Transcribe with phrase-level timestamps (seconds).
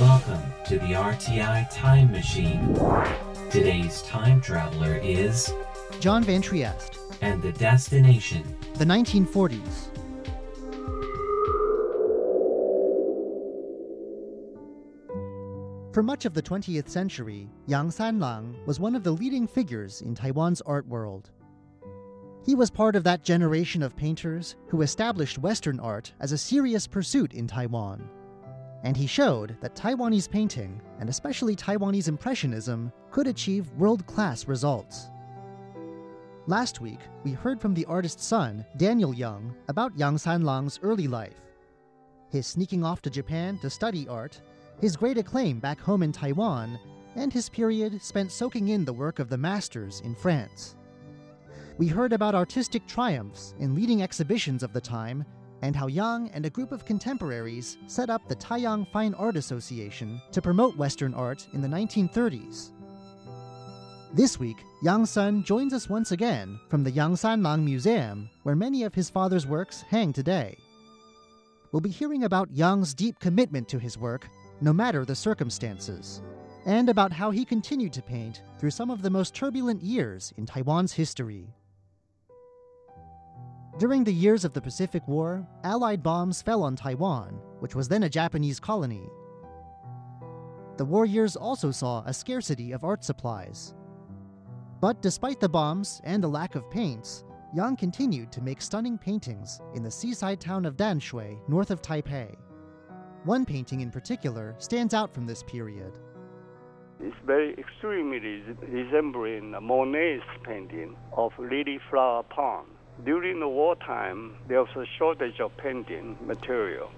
[0.00, 2.74] Welcome to the RTI Time Machine.
[3.48, 5.52] Today's time traveler is,
[6.00, 8.42] John Van Trieste, and the destination,
[8.74, 9.92] the 1940s.
[15.92, 20.16] For much of the 20th century, Yang Sanlang was one of the leading figures in
[20.16, 21.30] Taiwan's art world.
[22.44, 26.88] He was part of that generation of painters who established Western art as a serious
[26.88, 28.08] pursuit in Taiwan.
[28.84, 35.08] And he showed that Taiwanese painting, and especially Taiwanese Impressionism, could achieve world class results.
[36.46, 41.40] Last week, we heard from the artist's son, Daniel Young, about Yang Sanlang's early life.
[42.28, 44.42] His sneaking off to Japan to study art,
[44.80, 46.78] his great acclaim back home in Taiwan,
[47.16, 50.76] and his period spent soaking in the work of the masters in France.
[51.78, 55.24] We heard about artistic triumphs in leading exhibitions of the time
[55.62, 60.20] and how Yang and a group of contemporaries set up the Taiyang Fine Art Association
[60.32, 62.72] to promote Western art in the 1930s.
[64.12, 68.84] This week, Yang Sun joins us once again from the Yang Sanlang Museum, where many
[68.84, 70.56] of his father's works hang today.
[71.72, 74.28] We'll be hearing about Yang's deep commitment to his work,
[74.60, 76.22] no matter the circumstances,
[76.64, 80.46] and about how he continued to paint through some of the most turbulent years in
[80.46, 81.48] Taiwan's history.
[83.78, 88.04] During the years of the Pacific War, Allied bombs fell on Taiwan, which was then
[88.04, 89.10] a Japanese colony.
[90.76, 93.74] The war years also saw a scarcity of art supplies.
[94.80, 99.60] But despite the bombs and the lack of paints, Yang continued to make stunning paintings
[99.74, 102.34] in the seaside town of Danshui, north of Taipei.
[103.22, 105.92] One painting in particular stands out from this period.
[106.98, 112.66] It's very extremely resembling Monet's painting of Lily Flower Pond.
[113.02, 116.90] During the wartime, there was a shortage of painting material,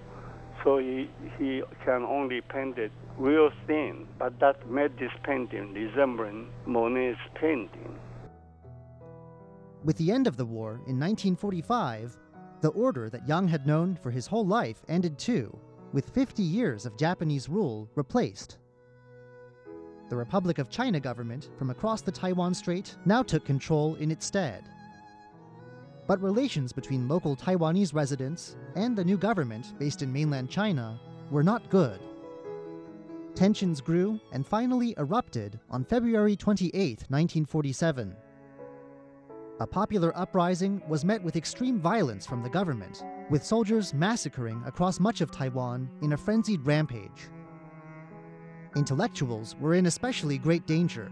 [0.63, 1.09] so he,
[1.39, 7.97] he can only paint it real thin, but that made this painting resembling Monet's painting.
[9.83, 12.15] With the end of the war in 1945,
[12.61, 15.57] the order that Yang had known for his whole life ended too,
[15.93, 18.59] with 50 years of Japanese rule replaced.
[20.09, 24.25] The Republic of China government from across the Taiwan Strait now took control in its
[24.25, 24.63] stead.
[26.07, 31.43] But relations between local Taiwanese residents and the new government based in mainland China were
[31.43, 31.99] not good.
[33.35, 36.73] Tensions grew and finally erupted on February 28,
[37.09, 38.15] 1947.
[39.59, 44.99] A popular uprising was met with extreme violence from the government, with soldiers massacring across
[44.99, 47.29] much of Taiwan in a frenzied rampage.
[48.75, 51.11] Intellectuals were in especially great danger.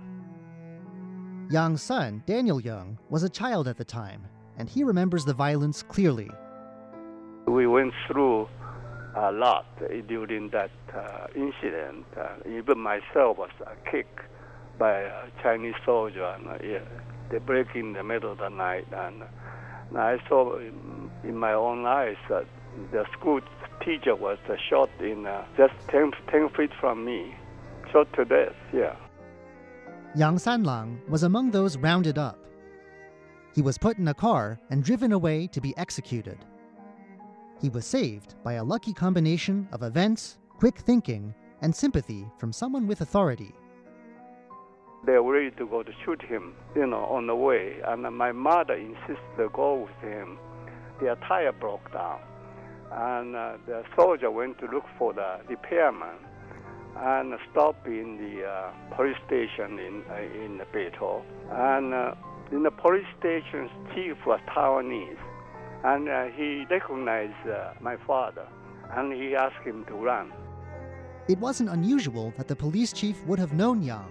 [1.50, 4.24] Yang's son, Daniel Young, was a child at the time,
[4.58, 6.30] and he remembers the violence clearly.
[7.48, 8.48] We went through
[9.16, 9.66] a lot
[10.08, 12.06] during that uh, incident.
[12.18, 14.20] Uh, even myself was uh, kicked
[14.78, 16.26] by a Chinese soldier.
[16.26, 16.80] And, uh, yeah,
[17.30, 19.24] they break in the middle of the night, and,
[19.90, 22.46] and I saw in, in, my own eyes that
[22.92, 23.42] the school
[23.84, 27.36] teacher was uh, shot in uh, just 10, 10 feet from me,
[27.92, 28.56] shot to death.
[28.74, 28.96] Yeah.
[30.16, 32.45] Yang Sanlang was among those rounded up.
[33.56, 36.38] He was put in a car and driven away to be executed.
[37.62, 42.86] He was saved by a lucky combination of events, quick thinking, and sympathy from someone
[42.86, 43.56] with authority.
[45.06, 48.34] They were ready to go to shoot him, you know, on the way, and my
[48.34, 50.38] mother insisted to go with him.
[51.00, 52.20] Their tire broke down,
[52.92, 56.18] and uh, the soldier went to look for the repairman
[56.98, 61.22] and stopped in the uh, police station in uh, in Beitou.
[61.52, 62.16] And uh,
[62.56, 65.20] in the police station's chief was Taiwanese,
[65.84, 68.48] and uh, he recognized uh, my father,
[68.92, 70.32] and he asked him to run.
[71.28, 74.10] It wasn't unusual that the police chief would have known Yang.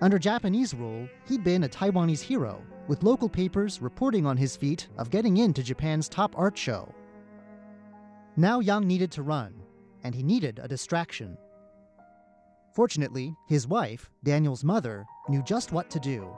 [0.00, 4.88] Under Japanese rule, he'd been a Taiwanese hero, with local papers reporting on his feat
[4.98, 6.92] of getting into Japan's top art show.
[8.36, 9.54] Now Yang needed to run,
[10.02, 11.38] and he needed a distraction.
[12.74, 16.36] Fortunately, his wife, Daniel's mother, knew just what to do.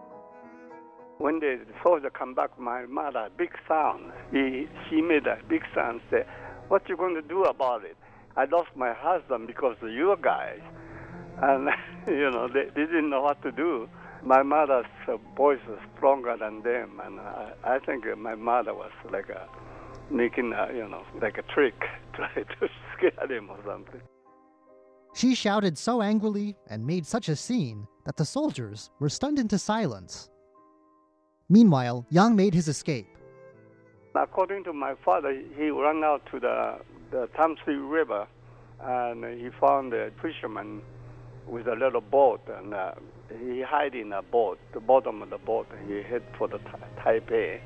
[1.18, 4.12] When the soldier come back, my mother big sound.
[4.30, 6.00] He, she made a big sound.
[6.10, 6.24] Say,
[6.68, 7.96] "What you going to do about it?
[8.36, 10.60] I lost my husband because of you guys."
[11.42, 11.70] And
[12.06, 13.88] you know they, they didn't know what to do.
[14.22, 14.86] My mother's
[15.36, 19.48] voice was stronger than them, and I, I think my mother was like a,
[20.10, 21.80] making a, you know like a trick,
[22.14, 24.00] try to scare them or something.
[25.16, 29.58] She shouted so angrily and made such a scene that the soldiers were stunned into
[29.58, 30.30] silence.
[31.48, 33.06] Meanwhile, Yang made his escape.
[34.14, 36.78] According to my father, he ran out to the,
[37.10, 38.26] the Tamsui River
[38.80, 40.82] and he found a fisherman
[41.46, 42.92] with a little boat, and uh,
[43.40, 46.58] he hid in a boat, the bottom of the boat, and he head for the
[46.98, 47.60] Taipei.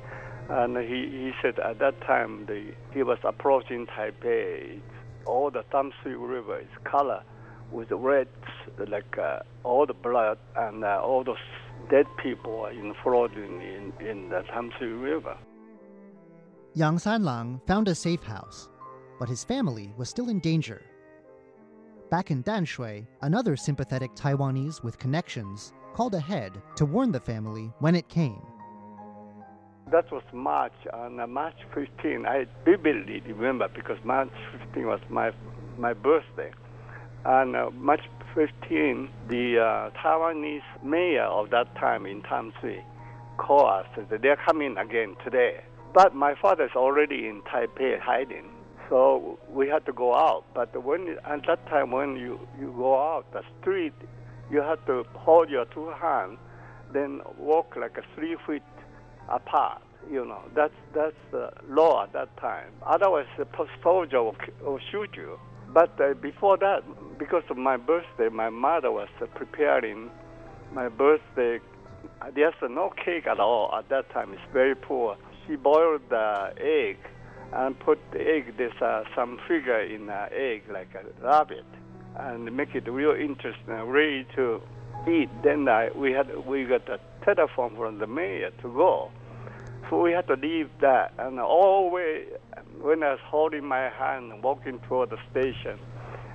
[0.49, 4.79] And he, he said at that time the, he was approaching Taipei.
[5.25, 7.23] All the Tamsui River is color
[7.71, 8.27] with red,
[8.87, 11.37] like uh, all the blood and uh, all those
[11.89, 15.37] dead people are in floating in, in the Tamsui River.
[16.73, 18.69] Yang Sanlang found a safe house,
[19.19, 20.81] but his family was still in danger.
[22.09, 27.95] Back in Danshui, another sympathetic Taiwanese with connections called ahead to warn the family when
[27.95, 28.41] it came.
[29.91, 32.25] That was March, on uh, March 15.
[32.25, 34.29] I vividly remember because March
[34.65, 35.31] 15 was my
[35.77, 36.51] my birthday.
[37.25, 38.01] And uh, March
[38.35, 42.81] 15, the uh, Taiwanese mayor of that time in Tamsui
[43.37, 43.85] called us
[44.21, 45.61] they're coming again today.
[45.93, 48.49] But my father's already in Taipei hiding,
[48.89, 50.45] so we had to go out.
[50.53, 53.93] But when at that time when you, you go out the street,
[54.51, 56.39] you have to hold your two hands,
[56.91, 58.63] then walk like a three feet
[59.29, 59.81] apart.
[60.11, 62.71] You know that's that's the law at that time.
[62.85, 63.47] Otherwise, the
[63.81, 65.39] soldier will, will shoot you.
[65.73, 66.83] But uh, before that,
[67.17, 70.11] because of my birthday, my mother was uh, preparing
[70.71, 71.59] my birthday.
[72.35, 74.33] There's uh, no cake at all at that time.
[74.33, 75.17] It's very poor.
[75.47, 76.97] She boiled the egg
[77.53, 78.55] and put the egg.
[78.57, 81.65] There's uh, some figure in the egg, like a rabbit,
[82.17, 84.61] and make it real interesting, ready to
[85.09, 85.29] eat.
[85.43, 89.11] Then I, we had we got a telephone from the mayor to go.
[89.89, 92.25] So we had to leave that, and all the way
[92.81, 95.77] when I was holding my hand and walking toward the station,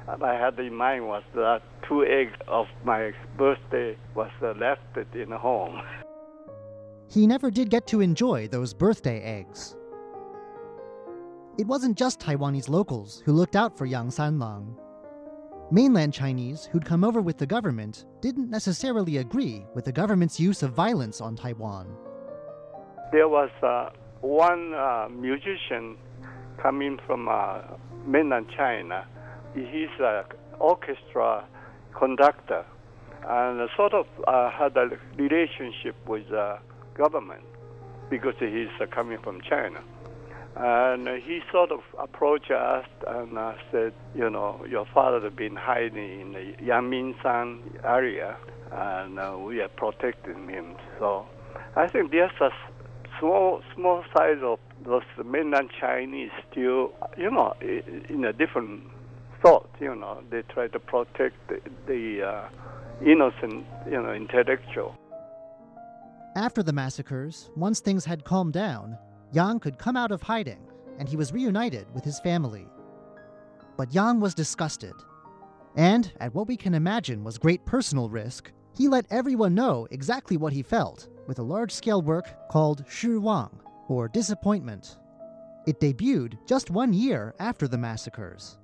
[0.05, 5.31] what I had in mind was that two eggs of my birthday was left in
[5.31, 5.83] the home.
[7.11, 9.77] He never did get to enjoy those birthday eggs.
[11.59, 14.77] It wasn't just Taiwanese locals who looked out for Yang Sanlang.
[15.71, 20.63] Mainland Chinese who'd come over with the government didn't necessarily agree with the government's use
[20.63, 21.95] of violence on Taiwan.
[23.11, 23.89] There was uh,
[24.21, 25.97] one uh, musician
[26.61, 27.63] coming from uh,
[28.07, 29.07] mainland China.
[29.55, 30.25] He's an
[30.59, 31.45] orchestra
[31.97, 32.67] conductor
[33.27, 36.59] and sort of uh, had a relationship with the
[36.95, 37.45] government
[38.11, 39.81] because he's uh, coming from China.
[40.57, 45.57] And he sort of approached us and uh, said, you know, your father has been
[45.57, 48.37] hiding in the Yangmingshan area,
[48.73, 50.75] and uh, we are protecting him.
[50.99, 51.27] So
[51.77, 52.51] I think there's a
[53.19, 58.83] small small size of those mainland Chinese still, you know, in a different
[59.43, 59.69] thought.
[59.81, 62.49] You know, they try to protect the, the uh,
[63.05, 64.95] innocent, you know, intellectual.
[66.37, 68.97] After the massacres, once things had calmed down,
[69.33, 70.61] Yang could come out of hiding,
[70.99, 72.67] and he was reunited with his family.
[73.77, 74.95] But Yang was disgusted,
[75.77, 80.37] and at what we can imagine was great personal risk, he let everyone know exactly
[80.37, 84.97] what he felt with a large scale work called Shi Wang, or Disappointment.
[85.67, 88.57] It debuted just one year after the massacres.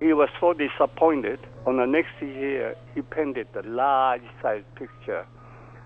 [0.00, 1.38] He was so disappointed.
[1.66, 5.26] On the next year, he painted a large size picture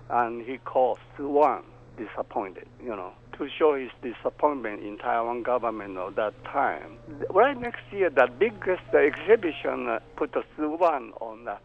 [0.09, 1.65] and he called Wang
[1.97, 6.97] disappointed, you know, to show his disappointment in Taiwan government of that time.
[7.29, 11.57] Right next year, the biggest exhibition put Wang on the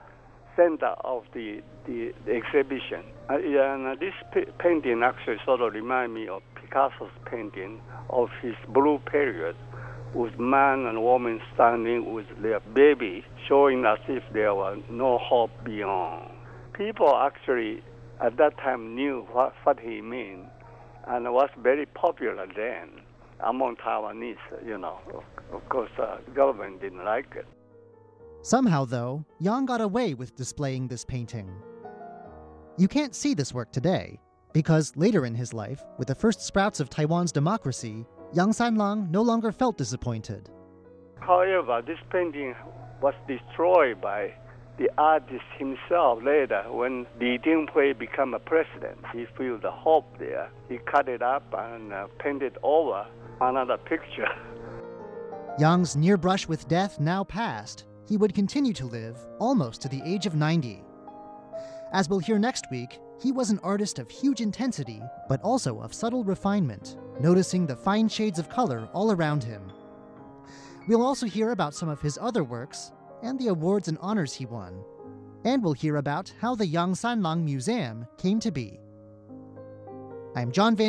[0.57, 3.03] center of the, the, the exhibition.
[3.29, 7.81] Uh, and uh, this p- painting actually sort of reminds me of Picasso's painting
[8.11, 9.57] of his blue period
[10.15, 15.51] with man and woman standing with their baby, showing as if there was no hope
[15.65, 16.31] beyond.
[16.73, 17.83] People actually
[18.21, 20.47] at that time knew what, what he meant
[21.07, 22.91] and was very popular then
[23.41, 24.99] among Taiwanese, you know.
[25.15, 27.47] Of, of course, uh, government didn't like it.
[28.43, 31.51] Somehow, though, Yang got away with displaying this painting.
[32.79, 34.19] You can't see this work today,
[34.53, 39.23] because later in his life, with the first sprouts of Taiwan's democracy, Yang Sanlang no
[39.23, 40.49] longer felt disappointed.
[41.21, 42.55] However, this painting
[43.03, 44.33] was destroyed by
[44.79, 48.99] the artist himself later when Lee Teng-hui became a president.
[49.13, 50.51] He felt the hope there.
[50.71, 53.07] He cut it up and uh, painted over
[53.43, 54.29] another picture.
[55.59, 60.03] Yang's near brush with death now past, he would continue to live almost to the
[60.05, 60.83] age of 90.
[61.93, 65.95] As we'll hear next week, he was an artist of huge intensity, but also of
[65.95, 69.63] subtle refinement, noticing the fine shades of color all around him.
[70.89, 72.91] We'll also hear about some of his other works
[73.23, 74.83] and the awards and honors he won.
[75.45, 78.81] And we'll hear about how the Yang Sanlang Museum came to be.
[80.35, 80.89] I'm John Van